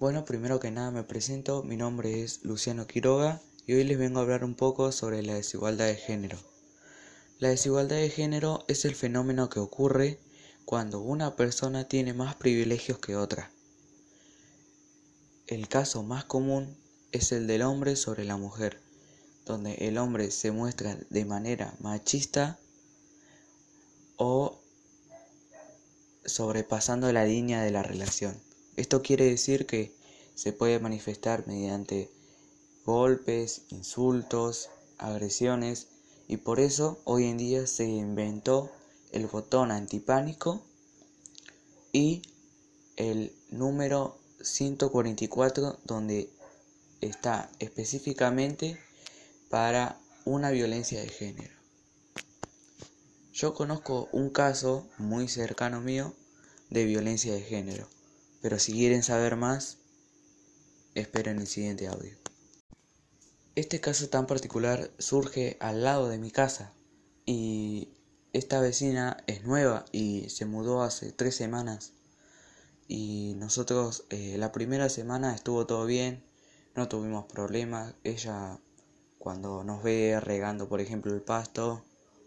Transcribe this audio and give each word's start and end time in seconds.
Bueno, 0.00 0.24
primero 0.24 0.58
que 0.58 0.72
nada 0.72 0.90
me 0.90 1.04
presento, 1.04 1.62
mi 1.62 1.76
nombre 1.76 2.24
es 2.24 2.44
Luciano 2.44 2.88
Quiroga 2.88 3.40
y 3.64 3.74
hoy 3.74 3.84
les 3.84 3.96
vengo 3.96 4.18
a 4.18 4.22
hablar 4.22 4.42
un 4.44 4.56
poco 4.56 4.90
sobre 4.90 5.22
la 5.22 5.34
desigualdad 5.34 5.86
de 5.86 5.94
género. 5.94 6.36
La 7.38 7.50
desigualdad 7.50 7.96
de 7.96 8.10
género 8.10 8.64
es 8.66 8.84
el 8.84 8.96
fenómeno 8.96 9.48
que 9.48 9.60
ocurre 9.60 10.18
cuando 10.64 11.00
una 11.00 11.36
persona 11.36 11.86
tiene 11.86 12.12
más 12.12 12.34
privilegios 12.34 12.98
que 12.98 13.14
otra. 13.14 13.52
El 15.46 15.68
caso 15.68 16.02
más 16.02 16.24
común 16.24 16.76
es 17.12 17.30
el 17.30 17.46
del 17.46 17.62
hombre 17.62 17.94
sobre 17.94 18.24
la 18.24 18.36
mujer, 18.36 18.80
donde 19.46 19.74
el 19.74 19.98
hombre 19.98 20.32
se 20.32 20.50
muestra 20.50 20.98
de 21.08 21.24
manera 21.24 21.72
machista 21.78 22.58
o 24.16 24.60
sobrepasando 26.24 27.12
la 27.12 27.24
línea 27.24 27.62
de 27.62 27.70
la 27.70 27.84
relación. 27.84 28.43
Esto 28.76 29.02
quiere 29.02 29.24
decir 29.26 29.66
que 29.66 29.94
se 30.34 30.52
puede 30.52 30.80
manifestar 30.80 31.46
mediante 31.46 32.10
golpes, 32.84 33.62
insultos, 33.70 34.68
agresiones 34.98 35.88
y 36.28 36.38
por 36.38 36.58
eso 36.60 37.00
hoy 37.04 37.26
en 37.26 37.38
día 37.38 37.66
se 37.66 37.84
inventó 37.84 38.70
el 39.12 39.26
botón 39.26 39.70
antipánico 39.70 40.64
y 41.92 42.22
el 42.96 43.32
número 43.50 44.18
144 44.40 45.78
donde 45.84 46.30
está 47.00 47.50
específicamente 47.60 48.78
para 49.50 50.00
una 50.24 50.50
violencia 50.50 51.00
de 51.00 51.08
género. 51.08 51.54
Yo 53.32 53.54
conozco 53.54 54.08
un 54.12 54.30
caso 54.30 54.88
muy 54.98 55.28
cercano 55.28 55.80
mío 55.80 56.14
de 56.70 56.84
violencia 56.84 57.32
de 57.32 57.40
género. 57.40 57.88
Pero 58.44 58.58
si 58.58 58.74
quieren 58.74 59.02
saber 59.02 59.36
más, 59.36 59.78
esperen 60.94 61.38
el 61.38 61.46
siguiente 61.46 61.88
audio. 61.88 62.14
Este 63.54 63.80
caso 63.80 64.10
tan 64.10 64.26
particular 64.26 64.90
surge 64.98 65.56
al 65.60 65.82
lado 65.82 66.10
de 66.10 66.18
mi 66.18 66.30
casa 66.30 66.74
y 67.24 67.88
esta 68.34 68.60
vecina 68.60 69.16
es 69.26 69.44
nueva 69.44 69.86
y 69.92 70.28
se 70.28 70.44
mudó 70.44 70.82
hace 70.82 71.10
tres 71.10 71.34
semanas. 71.34 71.94
Y 72.86 73.32
nosotros 73.38 74.04
eh, 74.10 74.36
la 74.36 74.52
primera 74.52 74.90
semana 74.90 75.34
estuvo 75.34 75.66
todo 75.66 75.86
bien, 75.86 76.22
no 76.74 76.86
tuvimos 76.86 77.24
problemas, 77.24 77.94
ella 78.04 78.60
cuando 79.18 79.64
nos 79.64 79.82
ve 79.82 80.20
regando 80.20 80.68
por 80.68 80.82
ejemplo 80.82 81.14
el 81.14 81.22
pasto 81.22 81.82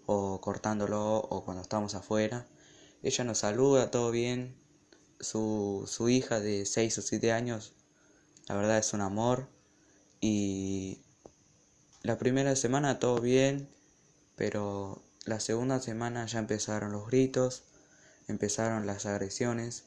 o 0.08 0.42
cortándolo 0.42 1.18
o 1.18 1.46
cuando 1.46 1.62
estamos 1.62 1.94
afuera, 1.94 2.48
ella 3.04 3.24
nos 3.24 3.38
saluda, 3.38 3.92
todo 3.92 4.10
bien, 4.10 4.56
su, 5.20 5.86
su 5.88 6.10
hija 6.10 6.40
de 6.40 6.66
6 6.66 6.98
o 6.98 7.02
7 7.02 7.32
años, 7.32 7.74
la 8.48 8.56
verdad 8.56 8.78
es 8.78 8.94
un 8.94 9.02
amor. 9.02 9.48
Y 10.20 11.02
la 12.02 12.18
primera 12.18 12.56
semana 12.56 13.00
todo 13.00 13.22
bien, 13.22 13.70
pero 14.36 15.04
la 15.26 15.40
segunda 15.40 15.80
semana 15.80 16.26
ya 16.26 16.40
empezaron 16.40 16.92
los 16.92 17.08
gritos, 17.08 17.64
empezaron 18.28 18.88
las 18.88 19.06
agresiones, 19.06 19.84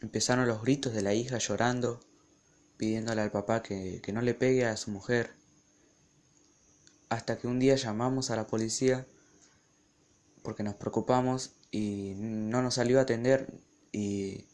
empezaron 0.00 0.48
los 0.48 0.62
gritos 0.62 0.92
de 0.94 1.02
la 1.02 1.14
hija 1.14 1.38
llorando, 1.38 2.00
pidiéndole 2.76 3.22
al 3.22 3.30
papá 3.30 3.62
que, 3.62 4.00
que 4.02 4.12
no 4.12 4.22
le 4.22 4.34
pegue 4.34 4.66
a 4.66 4.76
su 4.76 4.90
mujer. 4.90 5.34
Hasta 7.08 7.38
que 7.38 7.46
un 7.46 7.58
día 7.58 7.76
llamamos 7.76 8.30
a 8.30 8.36
la 8.36 8.46
policía 8.46 9.06
porque 10.42 10.62
nos 10.62 10.74
preocupamos 10.74 11.52
y 11.70 12.14
no 12.16 12.62
nos 12.62 12.74
salió 12.74 12.98
a 12.98 13.02
atender 13.02 13.52
y 13.92 14.46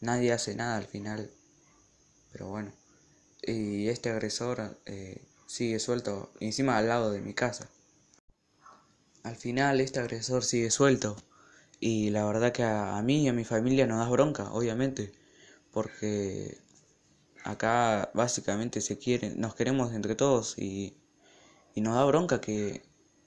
nadie 0.00 0.32
hace 0.32 0.54
nada 0.54 0.76
al 0.76 0.86
final. 0.86 1.30
Pero 2.32 2.48
bueno. 2.48 2.72
Y 3.42 3.88
este 3.88 4.10
agresor 4.10 4.78
eh, 4.86 5.22
sigue 5.46 5.78
suelto, 5.78 6.32
encima 6.40 6.76
al 6.76 6.88
lado 6.88 7.10
de 7.10 7.20
mi 7.20 7.34
casa. 7.34 7.68
Al 9.22 9.36
final 9.36 9.80
este 9.80 10.00
agresor 10.00 10.44
sigue 10.44 10.70
suelto. 10.70 11.16
Y 11.80 12.10
la 12.10 12.24
verdad 12.26 12.52
que 12.52 12.64
a, 12.64 13.00
mí 13.02 13.24
y 13.24 13.28
a 13.28 13.32
mi 13.32 13.44
familia 13.44 13.86
nos 13.86 13.98
da 13.98 14.08
bronca, 14.08 14.52
obviamente. 14.52 15.12
Porque 15.72 16.58
acá 17.44 18.10
básicamente 18.14 18.80
se 18.80 18.98
quiere, 18.98 19.30
nos 19.30 19.54
queremos 19.54 19.92
entre 19.92 20.14
todos 20.14 20.58
y, 20.58 20.96
y 21.74 21.80
nos 21.80 21.94
da 21.94 22.04
bronca 22.04 22.40
que 22.40 22.82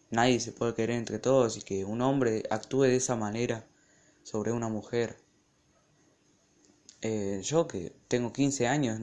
nadie 0.09 0.39
se 0.39 0.51
puede 0.51 0.73
querer 0.73 0.97
entre 0.97 1.19
todos 1.19 1.57
y 1.57 1.61
que 1.61 1.85
un 1.85 2.01
hombre 2.01 2.43
actúe 2.49 2.83
de 2.83 2.97
esa 2.97 3.15
manera 3.15 3.65
sobre 4.23 4.51
una 4.51 4.67
mujer. 4.69 5.17
Eh, 7.01 7.41
yo 7.43 7.67
que 7.67 7.95
tengo 8.07 8.31
15 8.31 8.67
años, 8.67 8.99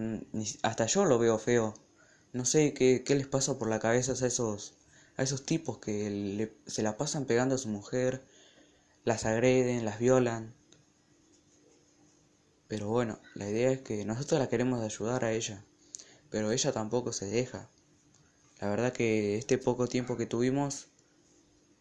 hasta 0.62 0.86
yo 0.86 1.04
lo 1.04 1.18
veo 1.18 1.38
feo. 1.38 1.74
No 2.32 2.44
sé 2.44 2.74
qué, 2.74 3.02
qué 3.04 3.14
les 3.16 3.26
pasa 3.26 3.58
por 3.58 3.68
la 3.68 3.80
cabeza 3.80 4.12
a 4.12 4.26
esos, 4.26 4.74
a 5.16 5.22
esos 5.22 5.44
tipos 5.44 5.78
que 5.78 6.52
se 6.66 6.82
la 6.82 6.96
pasan 6.96 7.24
pegando 7.26 7.54
a 7.56 7.58
su 7.58 7.68
mujer, 7.68 8.24
las 9.04 9.24
agreden, 9.26 9.84
las 9.84 9.98
violan. 9.98 10.54
Pero 12.68 12.88
bueno, 12.88 13.18
la 13.34 13.48
idea 13.48 13.70
es 13.72 13.80
que 13.80 14.04
nosotros 14.04 14.38
la 14.40 14.48
queremos 14.48 14.80
ayudar 14.82 15.24
a 15.24 15.32
ella, 15.32 15.64
pero 16.30 16.52
ella 16.52 16.72
tampoco 16.72 17.12
se 17.12 17.26
deja. 17.26 17.68
La 18.60 18.68
verdad 18.68 18.92
que 18.92 19.38
este 19.38 19.58
poco 19.58 19.88
tiempo 19.88 20.16
que 20.16 20.26
tuvimos 20.26 20.88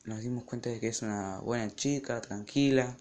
nos 0.05 0.21
dimos 0.21 0.45
cuenta 0.45 0.69
de 0.69 0.79
que 0.79 0.87
es 0.87 1.01
una 1.01 1.39
buena 1.39 1.69
chica, 1.75 2.21
tranquila, 2.21 2.97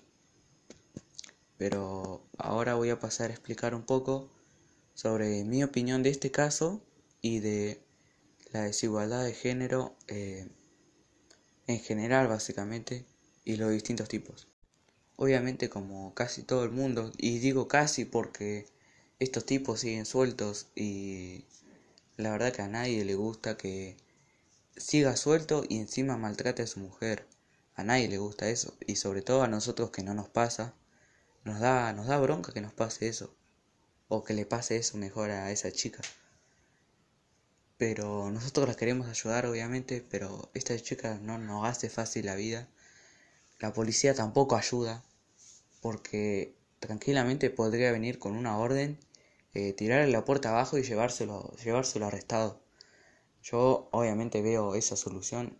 pero 1.58 2.22
ahora 2.38 2.74
voy 2.74 2.90
a 2.90 3.00
pasar 3.00 3.30
a 3.30 3.34
explicar 3.34 3.74
un 3.74 3.82
poco 3.82 4.30
sobre 4.94 5.44
mi 5.44 5.62
opinión 5.62 6.02
de 6.02 6.10
este 6.10 6.30
caso 6.30 6.82
y 7.20 7.40
de 7.40 7.80
la 8.52 8.62
desigualdad 8.62 9.24
de 9.24 9.34
género 9.34 9.96
eh, 10.08 10.48
en 11.66 11.80
general 11.80 12.28
básicamente 12.28 13.04
y 13.44 13.56
los 13.56 13.70
distintos 13.70 14.08
tipos. 14.08 14.48
Obviamente 15.16 15.68
como 15.68 16.14
casi 16.14 16.42
todo 16.42 16.64
el 16.64 16.70
mundo, 16.70 17.12
y 17.16 17.38
digo 17.38 17.68
casi 17.68 18.04
porque 18.04 18.66
estos 19.18 19.46
tipos 19.46 19.80
siguen 19.80 20.04
sueltos 20.04 20.66
y 20.74 21.44
la 22.16 22.30
verdad 22.30 22.52
que 22.52 22.62
a 22.62 22.68
nadie 22.68 23.04
le 23.04 23.14
gusta 23.14 23.56
que 23.56 23.96
siga 24.76 25.16
suelto 25.16 25.64
y 25.68 25.78
encima 25.78 26.18
maltrate 26.18 26.62
a 26.62 26.66
su 26.66 26.80
mujer. 26.80 27.26
A 27.74 27.84
nadie 27.84 28.08
le 28.08 28.18
gusta 28.18 28.48
eso 28.48 28.74
y 28.86 28.96
sobre 28.96 29.22
todo 29.22 29.42
a 29.42 29.48
nosotros 29.48 29.90
que 29.90 30.02
no 30.02 30.14
nos 30.14 30.28
pasa 30.28 30.74
nos 31.46 31.60
da, 31.60 31.92
nos 31.92 32.06
da 32.08 32.18
bronca 32.18 32.52
que 32.52 32.60
nos 32.60 32.74
pase 32.74 33.08
eso. 33.08 33.34
O 34.08 34.24
que 34.24 34.34
le 34.34 34.46
pase 34.46 34.76
eso 34.76 34.98
mejor 34.98 35.30
a 35.30 35.50
esa 35.50 35.70
chica. 35.72 36.02
Pero 37.78 38.30
nosotros 38.30 38.68
la 38.68 38.74
queremos 38.74 39.06
ayudar, 39.08 39.46
obviamente, 39.46 40.04
pero 40.10 40.50
esta 40.54 40.76
chica 40.78 41.18
no 41.22 41.38
nos 41.38 41.66
hace 41.66 41.88
fácil 41.88 42.26
la 42.26 42.34
vida. 42.34 42.68
La 43.58 43.72
policía 43.72 44.14
tampoco 44.14 44.56
ayuda, 44.56 45.04
porque 45.80 46.54
tranquilamente 46.80 47.50
podría 47.50 47.92
venir 47.92 48.18
con 48.18 48.36
una 48.36 48.58
orden, 48.58 48.98
eh, 49.54 49.72
tirarle 49.72 50.10
la 50.12 50.24
puerta 50.24 50.50
abajo 50.50 50.78
y 50.78 50.82
llevárselo, 50.82 51.54
llevárselo 51.64 52.06
arrestado. 52.06 52.60
Yo 53.42 53.88
obviamente 53.92 54.42
veo 54.42 54.74
esa 54.74 54.96
solución, 54.96 55.58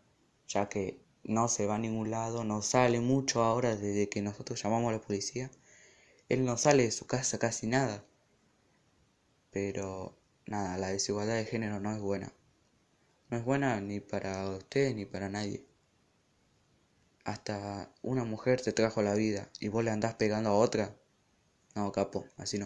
ya 0.49 0.69
que 0.69 1.01
no 1.25 1.49
se 1.49 1.67
va 1.67 1.77
a 1.77 1.79
ningún 1.79 2.11
lado, 2.11 2.45
no 2.45 2.63
sale 2.63 3.01
mucho 3.01 3.43
ahora 3.43 3.77
desde 3.77 4.09
que 4.09 4.23
nosotros 4.23 4.63
llamamos 4.63 4.91
a 4.91 4.97
la 4.97 5.01
policía. 5.01 5.51
Él 6.29 6.45
no 6.45 6.57
sale 6.57 6.85
de 6.85 6.91
su 6.91 7.07
casa 7.07 7.39
casi 7.39 7.67
nada. 7.67 8.05
Pero 9.51 10.17
nada, 10.47 10.79
la 10.79 10.89
desigualdad 10.89 11.35
de 11.35 11.45
género 11.45 11.81
no 11.81 11.93
es 11.93 12.01
buena. 12.01 12.33
No 13.31 13.37
es 13.37 13.45
buena 13.45 13.81
ni 13.81 14.01
para 14.01 14.49
usted 14.51 14.95
ni 14.95 15.05
para 15.05 15.29
nadie. 15.29 15.67
Hasta 17.25 17.93
una 18.03 18.25
mujer 18.25 18.63
te 18.63 18.73
trajo 18.73 19.03
la 19.03 19.15
vida 19.15 19.51
y 19.61 19.69
vos 19.69 19.85
le 19.85 19.91
andás 19.91 20.15
pegando 20.15 20.51
a 20.51 20.55
otra. 20.55 20.97
No, 21.75 21.93
capo, 21.93 22.25
así 22.39 22.59
no. 22.59 22.65